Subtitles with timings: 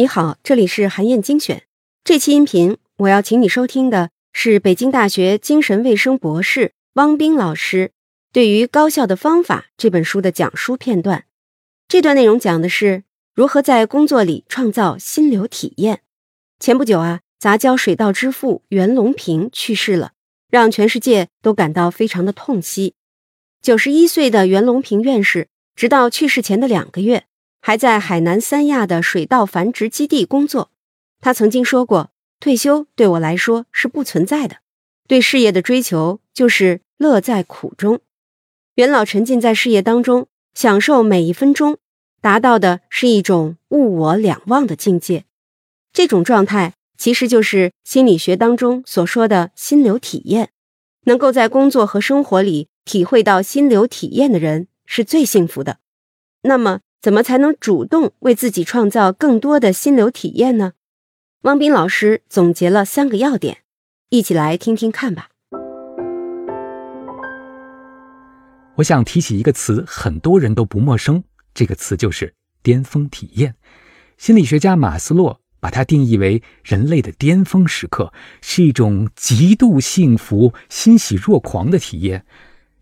[0.00, 1.64] 你好，这里是韩燕精选。
[2.04, 7.90] 这期音频我要请你收听的是北京大学精神卫生博士汪斌老师
[8.32, 11.24] 对于《高效的方法》这本书的讲述片段。
[11.88, 13.02] 这段内容讲的是
[13.34, 16.02] 如何在工作里创造心流体验。
[16.60, 20.12] 前不久啊，杂交水稻之父袁隆平去世了，
[20.48, 22.94] 让全世界都感到非常的痛惜。
[23.60, 27.24] 九十一岁的袁隆平院士，直到去世前的两个月，
[27.60, 30.70] 还在海南三亚的水稻繁殖基地工作。
[31.20, 32.10] 他曾经说过
[32.40, 34.56] ：“退休对我来说是不存在的，
[35.06, 38.00] 对事业的追求就是乐在苦中。”
[38.76, 41.78] 袁老沉浸在事业当中，享受每一分钟，
[42.20, 45.24] 达到的是一种物我两忘的境界。
[45.92, 50.50] 这种状态其实就是心理学当中所说的心流体验。
[51.04, 52.68] 能够在工作和生活里。
[52.84, 55.76] 体会到心流体验的人是最幸福的。
[56.40, 60.72] 那么，怎么才能主动为自己创造更多的心流体验呢？
[61.42, 63.58] 汪斌老师总结了三个要点，
[64.08, 65.28] 一起来听听看吧。
[68.74, 71.22] 我想提起一个词，很多人都不陌生，
[71.54, 73.54] 这个词就是巅峰体验。
[74.16, 82.26] 心理学家马斯洛把它定义为人类的巅峰时刻，是一种极度幸福、欣喜若狂的体验。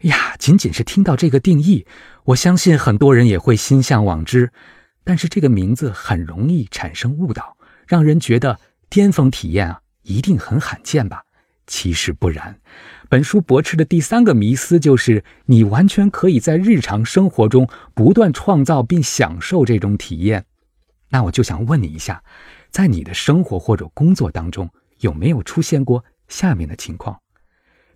[0.00, 1.86] 呀，仅仅是听到这个定义，
[2.24, 4.50] 我相信很多人也会心向往之。
[5.04, 8.58] 但是这个名字很容易产生误导，让人觉得
[8.90, 11.22] 巅峰体验啊一定很罕见吧？
[11.66, 12.58] 其实不然。
[13.08, 20.44] 本书驳斥的第三个迷思就是，你完全可以在日常生活中不断创造并享受这种体验。
[21.08, 22.22] 那我就想问你一下，
[22.70, 27.16] 在你的生活或者工作当中，有没有出现过下面的情况？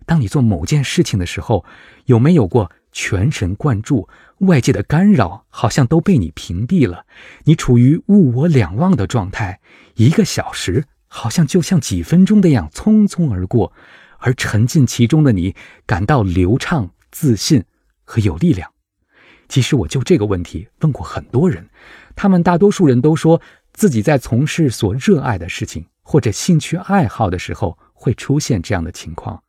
[0.05, 1.63] 当你做某件事情的时候，
[2.05, 7.05] 有没有过全神贯注，外界的干扰好像都被你屏蔽了，
[7.43, 9.59] 你处于物我两忘的状态，
[9.95, 13.71] 一个小时好像就像几分钟那样匆匆而过，
[14.17, 17.63] 而沉浸其中的你感到流畅、自信
[18.03, 18.69] 和有力量。
[19.47, 21.69] 其实我就这个问题问过很多人，
[22.15, 23.41] 他们大多数人都说
[23.73, 29.41] 自己在从事所热爱的事情或者兴趣爱好的时候会出现这样的情况。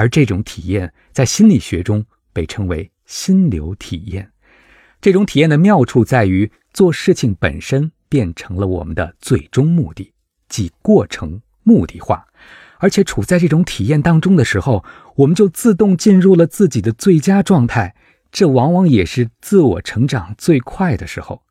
[0.00, 2.02] 而这种体验在心理学中
[2.32, 4.30] 被称为心流体验。
[4.98, 10.10] 这种体验的妙处在于，做事情本身变成了我们的最终目的，
[10.48, 12.26] 即过程目的化。
[12.78, 14.82] 而且处在这种体验当中的时候，
[15.16, 17.94] 我们就自动进入了自己的最佳状态。
[18.32, 21.42] 这往往也是自我成长最快的时候。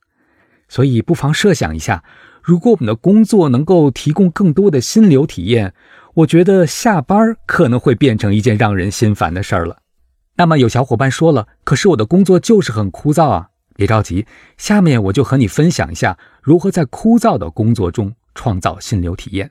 [0.67, 2.03] 所以，不妨设想一下，
[2.41, 5.75] 如果我们的工作能够提供更多的心流体验。
[6.19, 9.77] 我觉得下班可能会变成一件让人心烦的事儿了。
[10.35, 13.49] 那么有小伙伴说了，可是我的工作就是很枯燥啊！
[13.75, 14.25] 别着急，
[14.57, 19.49] 下面我就和你分享一下如何在枯燥的工作中创造心流体验。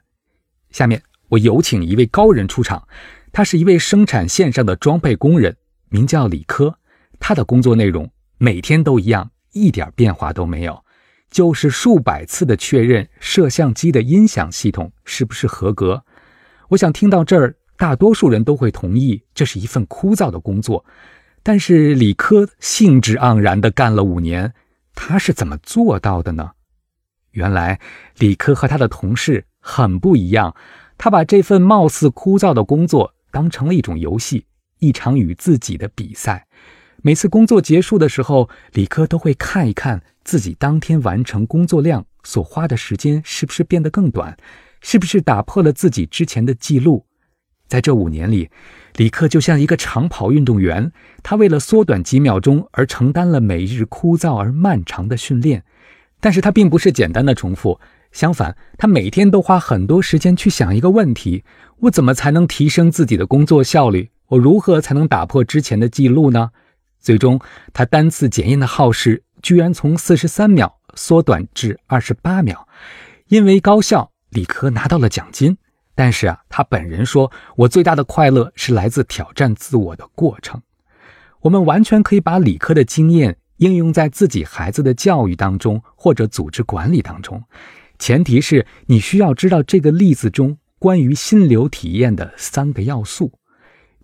[0.70, 2.86] 下面我有请一位高人出场，
[3.32, 5.56] 他是一位生产线上的装配工人，
[5.88, 6.78] 名叫李科。
[7.18, 10.84] 他的工作内容每天都一样，一点变化都没有，
[11.30, 16.04] 就是数百次的确认摄像机的音响系统是不是合格。
[16.68, 20.84] 我想听到这儿，大多数人都会同意这是一份枯燥的工作。
[21.42, 24.52] 但是李科兴致盎然地干了五年，
[24.94, 26.50] 他是怎么做到的呢？
[27.30, 27.80] 原来
[28.18, 30.54] 李科和他的同事很不一样，
[30.98, 34.44] 他把这份貌似枯燥的工作当成了一种游戏，
[34.78, 36.46] 一场与自己的比赛。
[37.00, 44.36] 每次工作结束的时候，李科都会看一看自己当天完成工作量所花的时间是不是变得更短。
[44.80, 47.06] 是不是打破了自己之前的记录？
[47.66, 48.48] 在这五年里，
[48.96, 50.90] 李克就像一个长跑运动员，
[51.22, 55.62] 他为了缩短几秒钟而承担了每日枯燥而漫长的训练。
[56.20, 57.78] 但是他并不是简单的重复，
[58.10, 61.44] 相反，他每天都花很多时间去想一个问题：
[61.80, 64.10] 我怎么才能提升自己的工作效率？
[64.28, 66.50] 我如何才能打破之前的记录呢？
[66.98, 67.38] 最终，
[67.72, 72.66] 他单次检验的耗时居然从四十三秒缩短至二十八秒，
[73.28, 74.10] 因为高效。
[74.30, 75.56] 李科拿到了奖金，
[75.94, 80.60] 但是啊，他本人说：“我最大的快乐是来自挑战自我的过程。”
[81.42, 87.42] 我们完全可以把李科的经验应用在自己孩子的教育当中，或者组织管理当中。
[87.98, 93.32] 前提是你需要知道这个例子中关于心流体验的三个要素。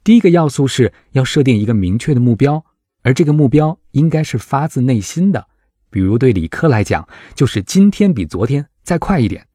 [0.02, 2.64] 第一个要素是要设定一个明确的目标，
[3.02, 5.46] 而这个目标应该是发自内心的。
[5.90, 9.46] 比如对李科来讲，就是今天比昨天再快一点。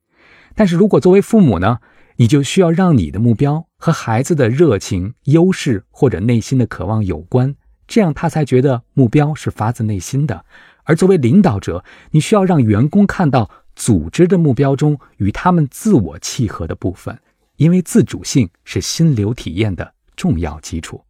[0.60, 1.80] 但是如果作为父母呢，
[2.18, 7.56] 你就需要让你的目标和孩子的热情、优势或者内心的渴望有关，
[7.88, 10.44] 这样他才觉得目标是发自内心的。
[10.84, 17.18] 而作为领导者，你需要让员工看到组织的目标中与他们自我契合的部分，
[17.56, 21.02] 因为自主性是心流体验的重要基础。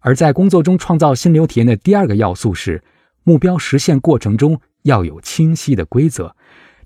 [0.00, 2.84] 而在工作中创造心流体验的第二个要素是，
[3.22, 6.36] 目标实现过程中要有清晰的规则。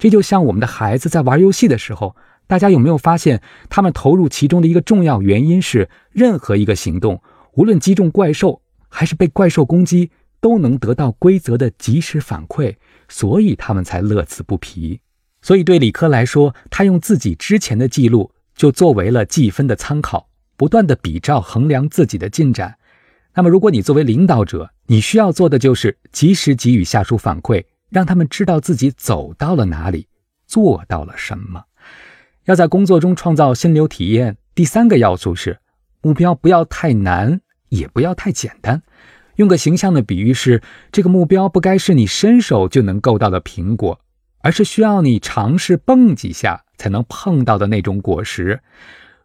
[0.05, 2.15] 这就像我们的孩子在玩游戏的时候，
[2.47, 3.41] 大家有没有发现，
[3.71, 7.23] 他们投入其中的一个重要原因是，任何一个行动，
[7.55, 8.61] 无论击中怪兽
[8.91, 10.11] 还是被怪兽攻击，
[10.43, 12.77] 都能得到规则的及时反馈，
[13.09, 15.01] 所以他们才乐此不疲。
[15.41, 20.29] 所以对李科来说，他用自己之前的记录就作为了计分的参考，
[20.59, 22.77] 不断的比照衡量自己的进展。
[23.33, 30.09] 那么，如果你作为领导者，你需要做的就是及时给予下属反馈，让他们知道自己走到了哪里，
[30.49, 31.63] 做到了什么。
[32.47, 35.61] 要在工作中创造心流体验，第三个要素是
[36.03, 38.83] 目标不要太难，也不要太简单。
[39.37, 40.61] 用个形象的比喻是，
[40.91, 44.01] 这个目标不该是你伸手就能够到的苹果，
[44.41, 48.61] 而是需要你尝试蹦几下才能碰到的那种果实。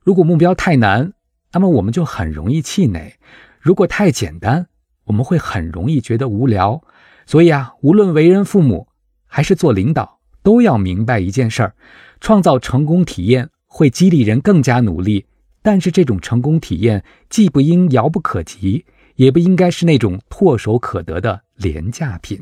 [0.03, 1.13] 如果目标太难，
[1.53, 3.15] 那么我们就很容易气馁。
[3.59, 4.67] 如果太简单，
[5.05, 6.83] 我们会很容易觉得无聊。
[7.29, 8.87] 所以啊，无论为人父母
[9.27, 11.75] 还是做领导，都要明白一件事儿：
[12.19, 15.27] 创造成功体验会激励人更加努力。
[15.61, 18.83] 但是这种成功体验既不应遥不可及，
[19.13, 22.41] 也不应该是那种唾手可得的廉价品。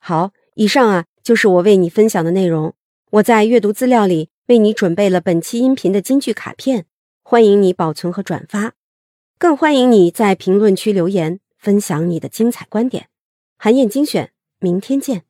[0.00, 2.74] 好，以上啊就是我为你分享的内容。
[3.12, 6.86] 我在阅读资料里为你准备了本期音频的金句卡片，
[7.22, 8.72] 欢迎你保存和转发。
[9.38, 13.06] 更欢迎你在评论区留言，分享你的精彩观点。
[13.58, 15.24] 韩燕精选，明天见。